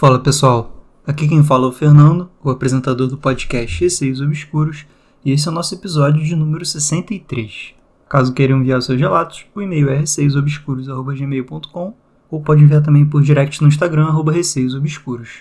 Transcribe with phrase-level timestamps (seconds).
[0.00, 4.86] Fala pessoal, aqui quem fala é o Fernando, o apresentador do podcast Receios Obscuros,
[5.24, 7.74] e esse é o nosso episódio de número 63.
[8.08, 11.94] Caso queiram enviar seus relatos, o e-mail é receiosobscuros.gmail.com
[12.30, 15.40] ou pode enviar também por direct no Instagram, arroba receiosobscuros.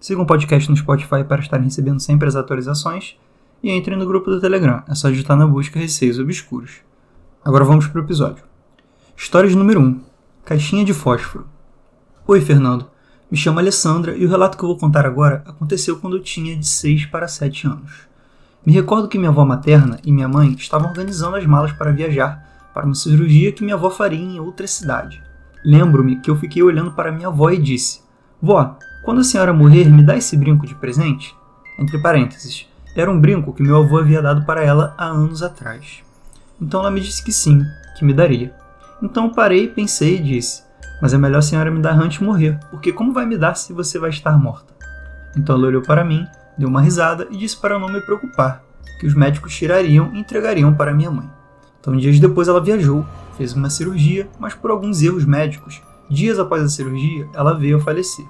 [0.00, 3.14] Sigam o podcast no Spotify para estarem recebendo sempre as atualizações
[3.62, 6.76] e entrem no grupo do Telegram, é só digitar na busca Receios Obscuros.
[7.44, 8.42] Agora vamos para o episódio.
[9.14, 10.00] História número 1.
[10.46, 11.46] Caixinha de fósforo.
[12.26, 12.96] Oi, Fernando.
[13.30, 16.56] Me chamo Alessandra e o relato que eu vou contar agora aconteceu quando eu tinha
[16.56, 18.08] de 6 para 7 anos.
[18.64, 22.42] Me recordo que minha avó materna e minha mãe estavam organizando as malas para viajar
[22.72, 25.22] para uma cirurgia que minha avó faria em outra cidade.
[25.62, 28.00] Lembro-me que eu fiquei olhando para minha avó e disse:
[28.40, 31.36] Vó, quando a senhora morrer, me dá esse brinco de presente?
[31.78, 36.02] Entre parênteses, era um brinco que meu avô havia dado para ela há anos atrás.
[36.58, 37.62] Então ela me disse que sim,
[37.98, 38.54] que me daria.
[39.02, 40.62] Então parei, pensei e disse:
[41.00, 43.54] mas é melhor a senhora me dar antes de morrer, porque como vai me dar
[43.54, 44.74] se você vai estar morta?
[45.36, 48.62] Então ela olhou para mim, deu uma risada e disse para não me preocupar,
[48.98, 51.28] que os médicos tirariam e entregariam para minha mãe.
[51.80, 56.62] Então dias depois ela viajou, fez uma cirurgia, mas por alguns erros médicos, dias após
[56.62, 58.26] a cirurgia, ela veio a falecer.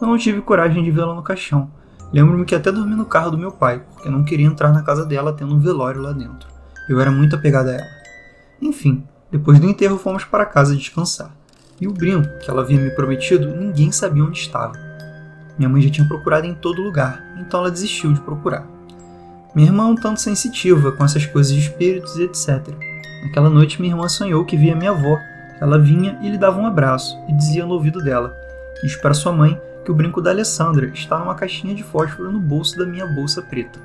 [0.00, 1.70] Eu não tive coragem de vê-la no caixão.
[2.12, 5.04] Lembro-me que até dormi no carro do meu pai, porque não queria entrar na casa
[5.04, 6.48] dela tendo um velório lá dentro.
[6.88, 7.86] Eu era muito apegada a ela.
[8.60, 11.34] Enfim, depois do enterro fomos para casa descansar.
[11.80, 14.72] E o brinco que ela havia me prometido, ninguém sabia onde estava.
[15.58, 18.66] Minha mãe já tinha procurado em todo lugar, então ela desistiu de procurar.
[19.54, 22.74] Minha irmã é um tanto sensitiva com essas coisas de espíritos e etc.
[23.22, 25.16] Naquela noite, minha irmã sonhou que via minha avó.
[25.60, 28.36] Ela vinha e lhe dava um abraço e dizia no ouvido dela:
[28.82, 32.40] Diz para sua mãe que o brinco da Alessandra está numa caixinha de fósforo no
[32.40, 33.78] bolso da minha bolsa preta.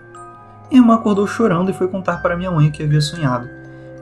[0.71, 3.58] Minha irmã acordou chorando e foi contar para minha mãe o que havia sonhado.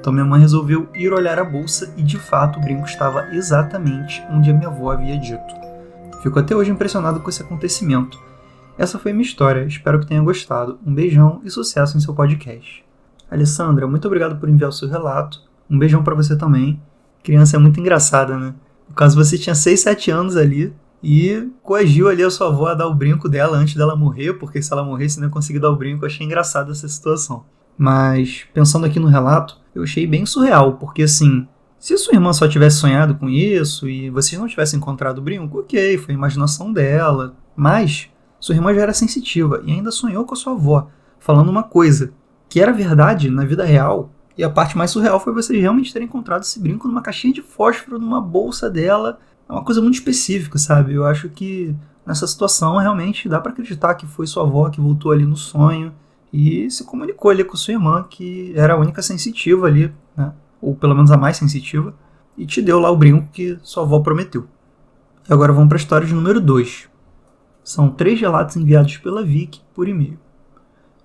[0.08, 4.24] Então minha mãe resolveu ir olhar a bolsa e de fato o brinco estava exatamente
[4.32, 5.54] onde a minha avó havia dito.
[6.24, 8.18] Fico até hoje impressionado com esse acontecimento.
[8.78, 10.80] Essa foi minha história, espero que tenha gostado.
[10.86, 12.86] Um beijão e sucesso em seu podcast.
[13.30, 15.42] Alessandra, muito obrigado por enviar o seu relato.
[15.70, 16.82] Um beijão para você também.
[17.22, 18.56] Criança é muito engraçada, né?
[18.88, 20.74] No caso, você tinha 6, 7 anos ali
[21.04, 24.62] e coagiu ali a sua avó a dar o brinco dela antes dela morrer, porque
[24.62, 26.06] se ela morresse não ia conseguir dar o brinco.
[26.06, 27.44] Eu achei engraçada essa situação.
[27.78, 32.48] Mas, pensando aqui no relato, eu achei bem surreal, porque assim, se sua irmã só
[32.48, 36.74] tivesse sonhado com isso e vocês não tivessem encontrado o brinco, ok, foi a imaginação
[36.74, 37.36] dela.
[37.56, 40.90] Mas sua irmã já era sensitiva e ainda sonhou com a sua avó,
[41.20, 42.12] falando uma coisa
[42.50, 44.12] que era verdade na vida real.
[44.36, 47.42] E a parte mais surreal foi vocês realmente terem encontrado esse brinco numa caixinha de
[47.42, 49.20] fósforo, numa bolsa dela.
[49.48, 50.94] É uma coisa muito específica, sabe?
[50.94, 55.12] Eu acho que nessa situação realmente dá para acreditar que foi sua avó que voltou
[55.12, 55.94] ali no sonho
[56.32, 60.34] e se comunicou ali com sua irmã, que era a única sensitiva ali, né?
[60.62, 61.94] ou pelo menos a mais sensitiva,
[62.38, 64.48] e te deu lá o brinco que sua avó prometeu.
[65.28, 66.90] E agora vamos para a história de número 2.
[67.64, 70.20] São três relatos enviados pela Vic por e-mail.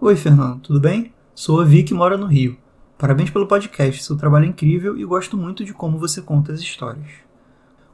[0.00, 1.12] Oi, Fernando, tudo bem?
[1.34, 2.56] Sou a Vic e moro no Rio.
[2.98, 6.60] Parabéns pelo podcast, seu trabalho é incrível e gosto muito de como você conta as
[6.60, 7.10] histórias.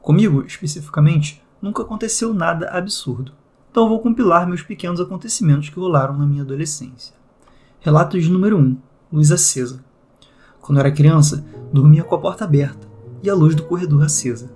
[0.01, 3.31] Comigo, especificamente, nunca aconteceu nada absurdo,
[3.71, 7.18] então vou compilar meus pequenos acontecimentos que rolaram na minha adolescência.
[7.81, 8.75] Relatos número 1.
[9.09, 9.79] Luz acesa.
[10.59, 12.85] Quando era criança, dormia com a porta aberta
[13.23, 14.51] e a luz do corredor acesa.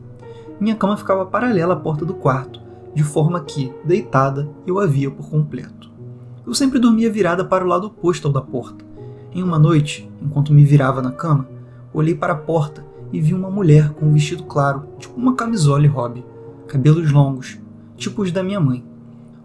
[0.59, 2.59] Minha cama ficava paralela à porta do quarto,
[2.93, 5.89] de forma que, deitada, eu a via por completo.
[6.45, 8.83] Eu sempre dormia virada para o lado oposto ao da porta.
[9.31, 11.47] Em uma noite, enquanto me virava na cama,
[11.93, 15.85] olhei para a porta e vi uma mulher com um vestido claro, tipo uma camisola
[15.85, 16.25] e hobby,
[16.67, 17.57] cabelos longos,
[17.95, 18.83] tipo os da minha mãe.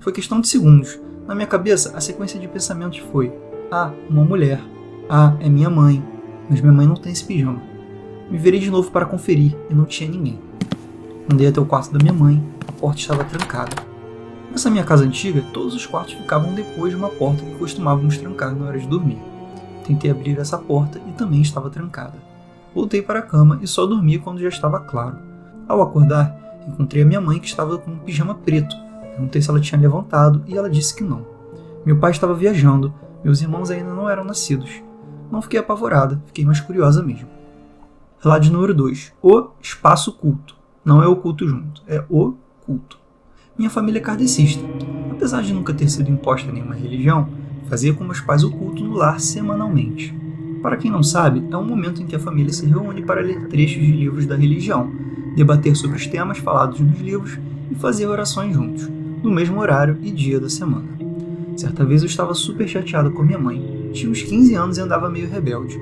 [0.00, 0.98] Foi questão de segundos.
[1.28, 3.32] Na minha cabeça, a sequência de pensamentos foi:
[3.70, 4.60] ah, uma mulher.
[5.08, 6.02] Ah, é minha mãe.
[6.48, 7.60] Mas minha mãe não tem esse pijama.
[8.30, 10.38] Me virei de novo para conferir e não tinha ninguém.
[11.30, 13.76] Andei até o quarto da minha mãe, a porta estava trancada.
[14.50, 18.54] Nessa minha casa antiga, todos os quartos ficavam depois de uma porta que costumávamos trancar
[18.54, 19.18] na hora de dormir.
[19.86, 22.14] Tentei abrir essa porta e também estava trancada.
[22.74, 25.18] Voltei para a cama e só dormi quando já estava claro.
[25.68, 26.34] Ao acordar,
[26.66, 28.74] encontrei a minha mãe que estava com um pijama preto.
[29.10, 31.26] Perguntei se ela tinha levantado e ela disse que não.
[31.84, 32.92] Meu pai estava viajando
[33.24, 34.70] meus irmãos ainda não eram nascidos.
[35.30, 37.28] Não fiquei apavorada, fiquei mais curiosa mesmo.
[38.20, 39.12] Relato número 2.
[39.22, 40.56] O espaço culto.
[40.84, 42.34] Não é o culto junto, é o
[42.64, 42.98] culto.
[43.56, 44.64] Minha família é kardecista.
[45.10, 47.28] Apesar de nunca ter sido imposta nenhuma religião,
[47.68, 50.16] fazia com meus pais o culto no lar semanalmente.
[50.62, 53.46] Para quem não sabe, é um momento em que a família se reúne para ler
[53.48, 54.90] trechos de livros da religião,
[55.36, 57.38] debater sobre os temas falados nos livros
[57.70, 58.88] e fazer orações juntos,
[59.22, 60.97] no mesmo horário e dia da semana.
[61.58, 63.90] Certa vez eu estava super chateado com minha mãe.
[63.92, 65.76] Tinha uns 15 anos e andava meio rebelde.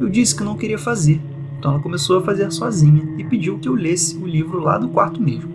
[0.00, 1.20] Eu disse que não queria fazer,
[1.56, 4.88] então ela começou a fazer sozinha e pediu que eu lesse o livro lá do
[4.88, 5.48] quarto mesmo.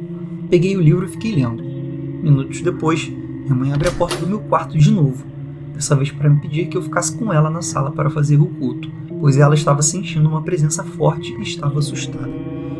[0.50, 1.62] Peguei o livro e fiquei lendo.
[1.62, 5.26] Minutos depois, minha mãe abre a porta do meu quarto de novo,
[5.74, 8.46] dessa vez para me pedir que eu ficasse com ela na sala para fazer o
[8.46, 8.90] culto,
[9.20, 12.30] pois ela estava sentindo uma presença forte e estava assustada.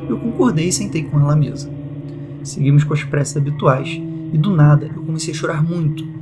[0.08, 1.70] Eu concordei e sentei com ela à mesa.
[2.44, 3.90] Seguimos com as preces habituais
[4.32, 6.16] e do nada eu comecei a chorar muito.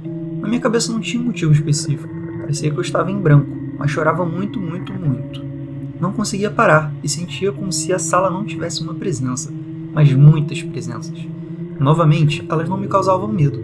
[0.46, 2.08] Na minha cabeça não tinha motivo específico,
[2.40, 3.50] parecia que eu estava em branco,
[3.80, 5.44] mas chorava muito, muito, muito.
[6.00, 9.52] Não conseguia parar e sentia como se a sala não tivesse uma presença,
[9.92, 11.18] mas muitas presenças.
[11.80, 13.60] Novamente, elas não me causavam medo,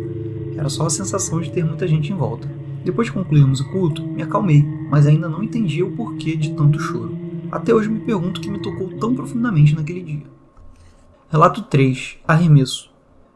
[0.58, 2.50] era só a sensação de ter muita gente em volta.
[2.84, 6.80] Depois de concluirmos o culto, me acalmei, mas ainda não entendia o porquê de tanto
[6.80, 7.16] choro.
[7.52, 10.24] Até hoje me pergunto o que me tocou tão profundamente naquele dia.
[11.30, 12.91] Relato 3 Arremesso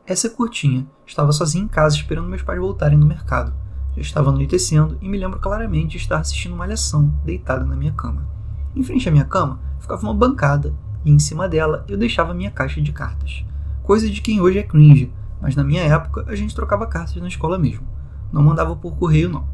[0.07, 0.85] Essa é curtinha.
[1.03, 3.51] Estava sozinho em casa esperando meus pais voltarem do mercado.
[3.95, 8.27] Já estava anoitecendo e me lembro claramente de estar assistindo Malhação, deitado na minha cama.
[8.75, 12.51] Em frente à minha cama ficava uma bancada e em cima dela eu deixava minha
[12.51, 13.43] caixa de cartas.
[13.81, 15.11] Coisa de quem hoje é cringe,
[15.41, 17.87] mas na minha época a gente trocava cartas na escola mesmo.
[18.31, 19.47] Não mandava por correio não.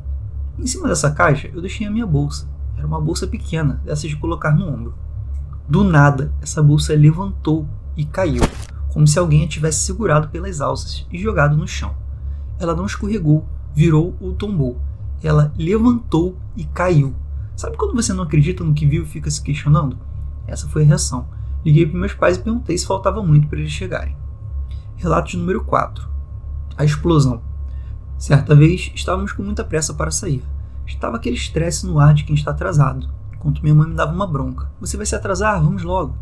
[0.60, 2.46] Em cima dessa caixa eu deixei a minha bolsa.
[2.76, 4.96] Era uma bolsa pequena, dessas de colocar no ombro.
[5.66, 8.42] Do nada, essa bolsa levantou e caiu,
[8.94, 11.96] como se alguém a tivesse segurado pelas alças e jogado no chão.
[12.60, 14.80] Ela não escorregou, virou ou tombou.
[15.24, 17.16] Ela levantou e caiu,
[17.62, 19.96] Sabe quando você não acredita no que viu e fica se questionando?
[20.48, 21.28] Essa foi a reação.
[21.64, 24.18] Liguei para meus pais e perguntei se faltava muito para eles chegarem.
[24.98, 26.10] Relato número 4.
[26.76, 27.40] A explosão.
[28.18, 30.44] Certa vez, estávamos com muita pressa para sair.
[30.88, 34.26] Estava aquele estresse no ar de quem está atrasado, enquanto minha mãe me dava uma
[34.26, 34.72] bronca.
[34.80, 35.62] Você vai se atrasar?
[35.62, 36.16] Vamos logo.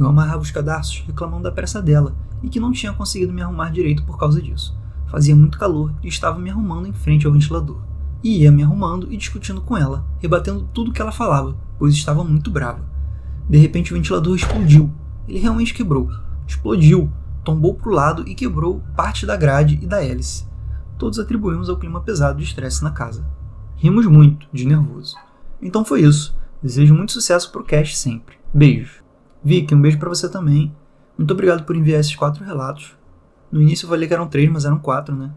[0.00, 3.70] Eu amarrava os cadarços, reclamando da pressa dela, e que não tinha conseguido me arrumar
[3.70, 4.76] direito por causa disso.
[5.06, 7.90] Fazia muito calor e estava me arrumando em frente ao ventilador
[8.22, 12.22] e ia me arrumando e discutindo com ela, rebatendo tudo que ela falava, pois estava
[12.22, 12.84] muito brava.
[13.48, 14.90] De repente o ventilador explodiu.
[15.26, 16.10] Ele realmente quebrou.
[16.46, 17.10] Explodiu,
[17.44, 20.46] tombou para o lado e quebrou parte da grade e da hélice.
[20.98, 23.26] Todos atribuímos ao clima pesado de estresse na casa.
[23.76, 25.16] Rimos muito, de nervoso.
[25.62, 26.36] Então foi isso.
[26.62, 28.36] Desejo muito sucesso pro cast sempre.
[28.52, 28.99] Beijos.
[29.42, 30.74] Vicky, um beijo para você também.
[31.16, 32.94] Muito obrigado por enviar esses quatro relatos.
[33.50, 35.32] No início eu falei que eram três, mas eram quatro, né?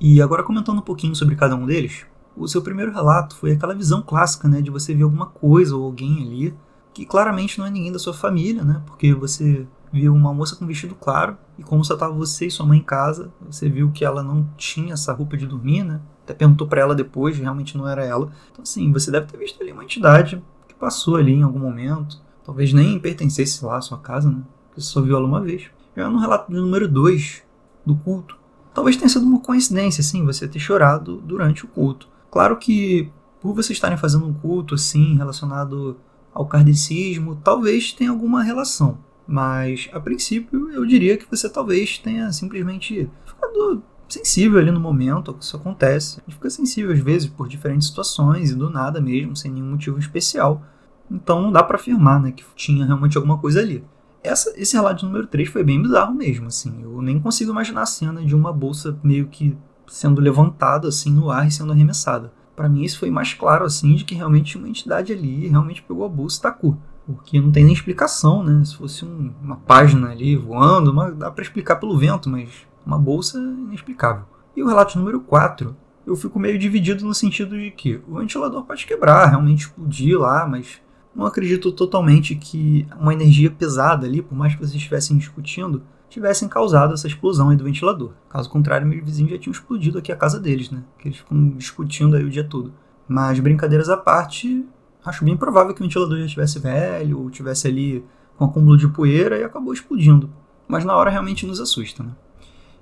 [0.00, 2.04] E agora comentando um pouquinho sobre cada um deles,
[2.36, 5.84] o seu primeiro relato foi aquela visão clássica, né, de você ver alguma coisa ou
[5.84, 6.54] alguém ali
[6.92, 10.66] que claramente não é ninguém da sua família, né, porque você viu uma moça com
[10.66, 14.04] vestido claro e como só estava você e sua mãe em casa, você viu que
[14.04, 17.86] ela não tinha essa roupa de dormir, né, até perguntou para ela depois, realmente não
[17.86, 18.30] era ela.
[18.50, 22.20] Então assim, você deve ter visto ali uma entidade que passou ali em algum momento,
[22.44, 25.64] talvez nem pertencesse lá à sua casa, né, porque você só viu ela uma vez.
[25.96, 27.42] Já no relato número 2
[27.84, 28.36] do culto,
[28.72, 32.08] talvez tenha sido uma coincidência, assim, você ter chorado durante o culto.
[32.30, 33.10] Claro que
[33.40, 35.98] por vocês estarem fazendo um culto assim relacionado
[36.32, 38.98] ao kardecismo, talvez tenha alguma relação.
[39.26, 45.36] Mas a princípio eu diria que você talvez tenha simplesmente ficado sensível ali no momento,
[45.40, 46.20] isso acontece.
[46.20, 49.70] A gente fica sensível às vezes por diferentes situações e do nada mesmo, sem nenhum
[49.70, 50.62] motivo especial.
[51.10, 53.84] Então não dá para afirmar né, que tinha realmente alguma coisa ali.
[54.22, 56.80] Essa, esse relato número 3 foi bem bizarro mesmo, assim.
[56.82, 59.56] Eu nem consigo imaginar a cena de uma bolsa meio que
[59.88, 62.32] sendo levantada assim no ar e sendo arremessada.
[62.54, 66.04] Para mim isso foi mais claro assim de que realmente uma entidade ali realmente pegou
[66.04, 66.78] a bolsa e tacou.
[67.04, 68.64] Porque não tem nem explicação, né?
[68.64, 72.48] Se fosse um, uma página ali voando, dá para explicar pelo vento, mas
[72.86, 74.24] uma bolsa é inexplicável.
[74.56, 75.76] E o relato número 4,
[76.06, 80.46] eu fico meio dividido no sentido de que o ventilador pode quebrar, realmente explodir lá,
[80.46, 80.80] mas
[81.14, 86.48] não acredito totalmente que uma energia pesada ali, por mais que vocês estivessem discutindo, tivessem
[86.48, 88.12] causado essa explosão aí do ventilador.
[88.28, 90.82] Caso contrário, meus vizinhos já tinham explodido aqui a casa deles, né?
[90.98, 92.72] Que eles ficam discutindo aí o dia todo.
[93.08, 94.66] Mas brincadeiras à parte,
[95.04, 98.04] acho bem provável que o ventilador já estivesse velho ou tivesse ali
[98.36, 100.30] com acúmulo de poeira e acabou explodindo.
[100.66, 102.12] Mas na hora realmente nos assusta, né?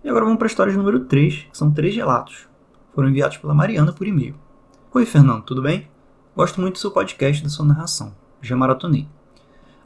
[0.02, 2.48] E agora vamos para a história número 3, que são três relatos.
[2.94, 4.34] Foram enviados pela Mariana por e-mail.
[4.92, 5.88] Oi, Fernando, tudo bem?
[6.34, 8.19] Gosto muito do seu podcast e da sua narração.
[8.42, 9.08] Já maratonei.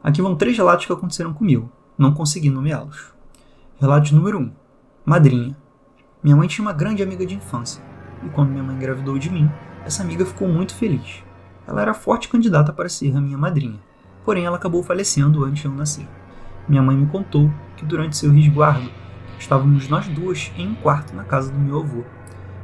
[0.02, 1.70] Aqui vão três relatos que aconteceram comigo.
[1.96, 3.12] Não consegui nomeá-los.
[3.80, 4.52] Relato número 1.
[5.04, 5.56] Madrinha.
[6.23, 7.82] Minha mãe tinha uma grande amiga de infância,
[8.23, 9.50] e quando minha mãe engravidou de mim,
[9.84, 11.23] essa amiga ficou muito feliz.
[11.66, 13.80] Ela era forte candidata para ser a minha madrinha,
[14.25, 16.08] porém ela acabou falecendo antes de eu nascer.
[16.68, 18.90] Minha mãe me contou que durante seu resguardo,
[19.38, 22.04] estávamos nós duas em um quarto na casa do meu avô.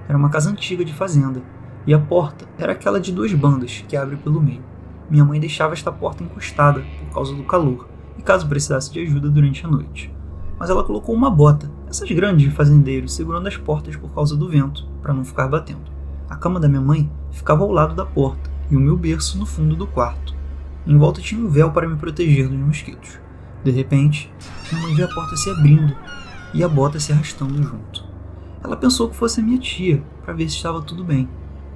[0.08, 1.42] Era uma casa antiga de fazenda,
[1.86, 4.69] e a porta era aquela de duas bandas que abre pelo meio.
[5.10, 9.28] Minha mãe deixava esta porta encostada por causa do calor, e caso precisasse de ajuda
[9.28, 10.12] durante a noite
[10.60, 14.46] mas ela colocou uma bota, essas grandes de fazendeiro, segurando as portas por causa do
[14.46, 15.90] vento, para não ficar batendo.
[16.28, 19.46] A cama da minha mãe ficava ao lado da porta e o meu berço no
[19.46, 20.36] fundo do quarto.
[20.86, 23.18] Em volta tinha um véu para me proteger dos mosquitos.
[23.64, 24.30] De repente,
[24.70, 25.96] minha mãe viu a porta se abrindo
[26.52, 28.04] e a bota se arrastando junto.
[28.62, 31.26] Ela pensou que fosse a minha tia, para ver se estava tudo bem.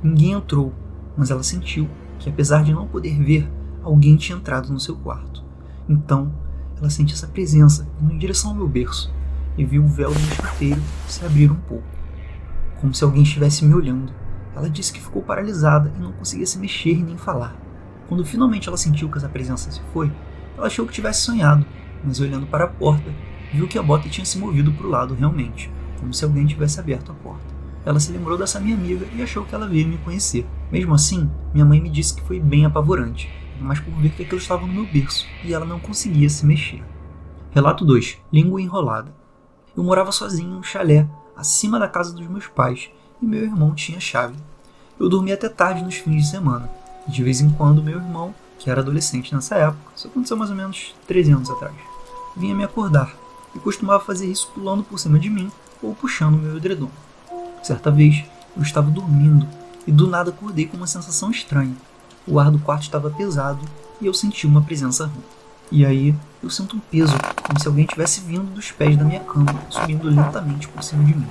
[0.03, 0.75] Ninguém entrou,
[1.17, 1.89] mas ela sentiu
[2.25, 3.47] que, apesar de não poder ver,
[3.83, 5.45] alguém tinha entrado no seu quarto.
[5.87, 6.33] Então,
[6.79, 9.13] ela sentiu essa presença indo em direção ao meu berço
[9.59, 11.85] e viu o véu do escoteiro se abrir um pouco,
[12.81, 14.11] como se alguém estivesse me olhando.
[14.57, 17.55] Ela disse que ficou paralisada e não conseguia se mexer nem falar.
[18.09, 20.11] Quando finalmente ela sentiu que essa presença se foi,
[20.57, 21.67] ela achou que tivesse sonhado,
[22.03, 23.13] mas olhando para a porta,
[23.53, 26.81] viu que a bota tinha se movido para o lado realmente, como se alguém tivesse
[26.81, 27.55] aberto a porta.
[27.85, 30.47] Ela se lembrou dessa minha amiga e achou que ela veio me conhecer.
[30.75, 34.41] Mesmo assim, minha mãe me disse que foi bem apavorante, mas por ver que aquilo
[34.41, 36.83] estava no meu berço e ela não conseguia se mexer.
[37.53, 39.15] Relato 2: Língua enrolada.
[39.77, 42.91] Eu morava sozinho em um chalé, acima da casa dos meus pais,
[43.23, 44.35] e meu irmão tinha chave.
[44.99, 46.69] Eu dormia até tarde nos fins de semana,
[47.07, 50.51] e de vez em quando meu irmão, que era adolescente nessa época, isso aconteceu mais
[50.51, 51.77] ou menos 13 anos atrás,
[52.37, 53.15] vinha me acordar
[53.55, 56.91] e costumava fazer isso pulando por cima de mim ou puxando meu edredom.
[57.63, 58.25] Certa vez,
[58.57, 59.47] eu estava dormindo
[59.87, 61.75] e do nada acordei com uma sensação estranha.
[62.27, 63.61] O ar do quarto estava pesado
[64.01, 65.23] e eu senti uma presença ruim.
[65.71, 69.21] E aí, eu sinto um peso, como se alguém tivesse vindo dos pés da minha
[69.21, 71.27] cama, subindo lentamente por cima de mim.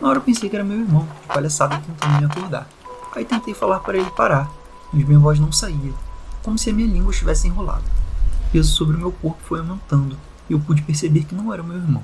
[0.00, 2.68] Na hora eu pensei que era meu irmão, de palhaçada, tentando me acordar.
[3.14, 4.50] Aí tentei falar para ele parar,
[4.92, 5.92] mas minha voz não saía,
[6.42, 7.84] como se a minha língua estivesse enrolada.
[8.46, 10.16] O peso sobre o meu corpo foi aumentando,
[10.48, 12.02] e eu pude perceber que não era meu irmão.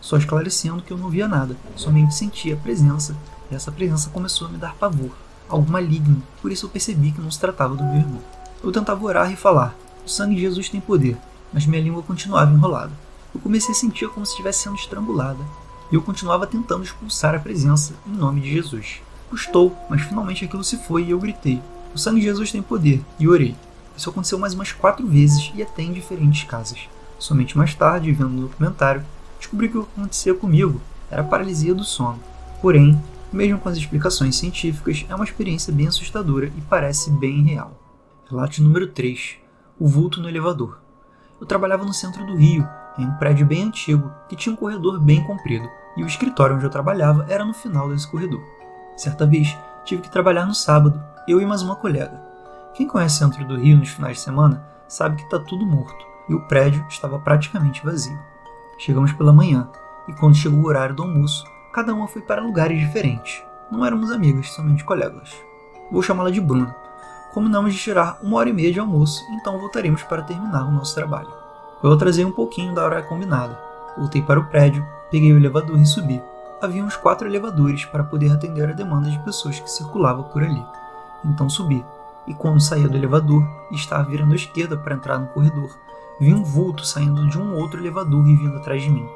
[0.00, 3.16] Só esclarecendo que eu não via nada, somente sentia a presença,
[3.50, 5.10] e essa presença começou a me dar pavor,
[5.48, 8.22] algo maligno, por isso eu percebi que não se tratava do meu irmão.
[8.62, 9.74] Eu tentava orar e falar:
[10.04, 11.16] O sangue de Jesus tem poder,
[11.52, 12.92] mas minha língua continuava enrolada.
[13.34, 15.42] Eu comecei a sentir como se estivesse sendo estrangulada,
[15.90, 19.00] e eu continuava tentando expulsar a presença em nome de Jesus.
[19.30, 21.62] Custou, mas finalmente aquilo se foi e eu gritei:
[21.94, 23.56] O sangue de Jesus tem poder, e orei.
[23.96, 26.88] Isso aconteceu mais umas quatro vezes e até em diferentes casas.
[27.18, 29.04] Somente mais tarde, vendo no documentário,
[29.38, 32.20] descobri que o que acontecia comigo era paralisia do sono.
[32.62, 33.00] Porém,
[33.32, 37.72] mesmo com as explicações científicas, é uma experiência bem assustadora e parece bem real.
[38.28, 39.36] Relato número 3:
[39.78, 40.80] O vulto no elevador.
[41.40, 42.68] Eu trabalhava no centro do Rio,
[42.98, 46.64] em um prédio bem antigo que tinha um corredor bem comprido, e o escritório onde
[46.64, 48.42] eu trabalhava era no final desse corredor.
[48.96, 52.20] Certa vez, tive que trabalhar no sábado, eu e mais uma colega.
[52.74, 56.06] Quem conhece o centro do Rio nos finais de semana sabe que está tudo morto
[56.28, 58.18] e o prédio estava praticamente vazio.
[58.78, 59.68] Chegamos pela manhã
[60.06, 63.42] e quando chegou o horário do almoço, cada uma foi para lugares diferentes.
[63.70, 65.34] Não éramos amigas, somente colegas.
[65.90, 66.74] Vou chamá-la de Bruna.
[67.32, 70.94] Combinamos de tirar uma hora e meia de almoço, então voltaremos para terminar o nosso
[70.94, 71.28] trabalho.
[71.82, 73.58] Eu atrasei um pouquinho da hora combinada.
[73.96, 76.22] Voltei para o prédio, peguei o elevador e subi.
[76.60, 80.64] Havia uns quatro elevadores para poder atender a demanda de pessoas que circulavam por ali.
[81.24, 81.84] Então subi,
[82.26, 85.70] e quando saía do elevador e estava virando à esquerda para entrar no corredor,
[86.18, 89.08] vi um vulto saindo de um outro elevador e vindo atrás de mim.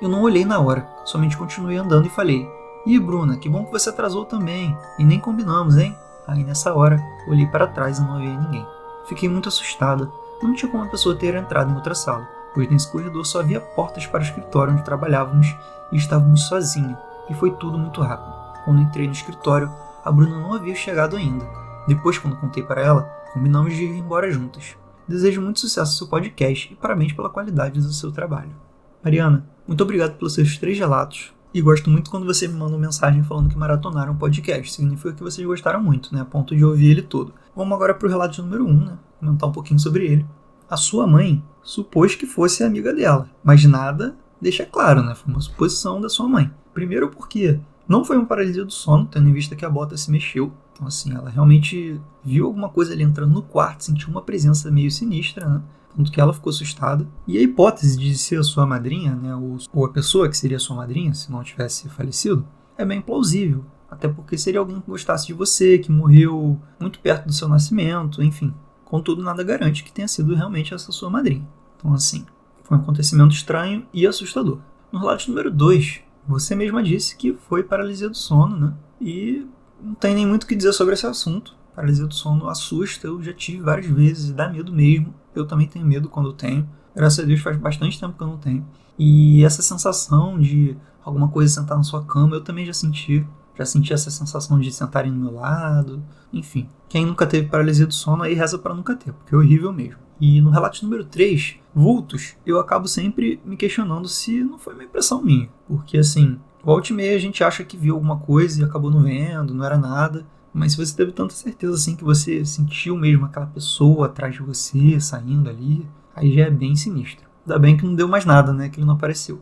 [0.00, 2.46] Eu não olhei na hora, somente continuei andando e falei:
[2.84, 5.96] Ih, Bruna, que bom que você atrasou também, e nem combinamos, hein?
[6.26, 8.66] Aí nessa hora, olhei para trás e não havia ninguém.
[9.06, 10.10] Fiquei muito assustada.
[10.42, 13.60] Não tinha como a pessoa ter entrado em outra sala, pois nesse corredor só havia
[13.60, 15.46] portas para o escritório onde trabalhávamos
[15.90, 16.98] e estávamos sozinhos,
[17.30, 18.34] e foi tudo muito rápido.
[18.64, 19.72] Quando entrei no escritório,
[20.04, 21.46] a Bruna não havia chegado ainda.
[21.88, 24.76] Depois, quando contei para ela, combinamos de ir embora juntas.
[25.08, 28.66] Desejo muito sucesso no seu podcast e parabéns pela qualidade do seu trabalho.
[29.02, 31.32] Mariana, muito obrigado pelos seus três relatos.
[31.52, 34.74] E gosto muito quando você me manda uma mensagem falando que maratonaram o podcast.
[34.74, 36.20] Significa que vocês gostaram muito, né?
[36.20, 37.32] A ponto de ouvir ele todo.
[37.54, 38.98] Vamos agora para o relato número 1, um, né?
[39.18, 40.26] Comentar um pouquinho sobre ele.
[40.68, 45.14] A sua mãe supôs que fosse amiga dela, mas nada deixa claro, né?
[45.14, 46.50] Foi uma suposição da sua mãe.
[46.74, 50.10] Primeiro porque não foi uma paralisia do sono, tendo em vista que a bota se
[50.10, 50.52] mexeu.
[50.72, 54.90] Então, assim, ela realmente viu alguma coisa ali entrando no quarto, sentiu uma presença meio
[54.90, 55.62] sinistra, né?
[55.96, 57.06] Tanto que ela ficou assustada.
[57.26, 59.34] E a hipótese de ser a sua madrinha, né?
[59.34, 63.64] Ou, a pessoa que seria a sua madrinha, se não tivesse falecido, é bem plausível.
[63.90, 68.22] Até porque seria alguém que gostasse de você, que morreu muito perto do seu nascimento,
[68.22, 68.52] enfim.
[68.84, 71.48] Contudo, nada garante que tenha sido realmente essa sua madrinha.
[71.76, 72.26] Então, assim,
[72.62, 74.58] foi um acontecimento estranho e assustador.
[74.92, 78.74] No relato número 2, você mesma disse que foi paralisia do sono, né?
[79.00, 79.46] E
[79.80, 81.54] não tem nem muito o que dizer sobre esse assunto.
[81.74, 85.14] Paralisia do sono assusta, eu já tive várias vezes, dá medo mesmo.
[85.34, 86.68] Eu também tenho medo quando tenho.
[86.94, 88.66] Graças a Deus faz bastante tempo que eu não tenho.
[88.98, 93.26] E essa sensação de alguma coisa sentar na sua cama, eu também já senti.
[93.54, 96.02] Já senti essa sensação de sentarem no meu lado.
[96.32, 99.72] Enfim, quem nunca teve paralisia do sono aí reza para nunca ter, porque é horrível
[99.72, 100.05] mesmo.
[100.20, 104.84] E no relato número 3, vultos, eu acabo sempre me questionando se não foi uma
[104.84, 105.48] impressão minha.
[105.68, 109.04] Porque assim, Volte e meia a gente acha que viu alguma coisa e acabou não
[109.04, 110.26] vendo, não era nada.
[110.52, 114.42] Mas se você teve tanta certeza assim que você sentiu mesmo aquela pessoa atrás de
[114.42, 117.24] você, saindo ali, aí já é bem sinistro.
[117.46, 118.68] Ainda bem que não deu mais nada, né?
[118.68, 119.40] Que ele não apareceu.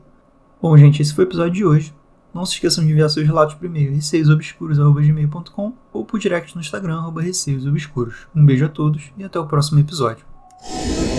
[0.61, 1.95] Bom, gente, esse foi o episódio de hoje.
[2.35, 7.11] Não se esqueçam de enviar seus relatos por e-mail receiosobscuros.gmail.com ou por direct no Instagram,
[7.23, 8.26] receios obscuros.
[8.37, 10.33] Um beijo a todos e até o próximo episódio.
[10.66, 11.13] you